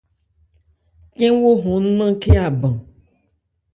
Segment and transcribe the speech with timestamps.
[1.17, 2.75] Cɛn-wo hɔn nn án khɛ́n a ban.